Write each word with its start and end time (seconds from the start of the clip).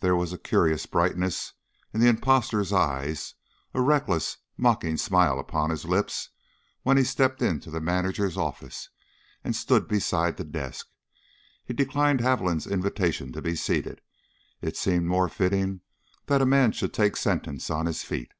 There 0.00 0.16
was 0.16 0.32
a 0.32 0.38
curious 0.38 0.86
brightness 0.86 1.52
to 1.92 1.98
the 1.98 2.08
imposter's 2.08 2.72
eyes, 2.72 3.34
a 3.74 3.82
reckless, 3.82 4.38
mocking 4.56 4.96
smile 4.96 5.38
upon 5.38 5.68
his 5.68 5.84
lips, 5.84 6.30
when 6.84 6.96
he 6.96 7.04
stepped 7.04 7.42
into 7.42 7.70
the 7.70 7.78
manager's 7.78 8.38
office 8.38 8.88
and 9.44 9.54
stood 9.54 9.86
beside 9.88 10.38
the 10.38 10.44
desk. 10.44 10.88
He 11.66 11.74
declined 11.74 12.22
Haviland's 12.22 12.66
invitation 12.66 13.30
to 13.32 13.42
be 13.42 13.54
seated 13.54 14.00
it 14.62 14.78
seemed 14.78 15.04
more 15.08 15.28
fitting 15.28 15.82
that 16.28 16.40
a 16.40 16.46
man 16.46 16.72
should 16.72 16.94
take 16.94 17.14
sentence 17.14 17.68
on 17.68 17.84
his 17.84 18.02
feet. 18.02 18.32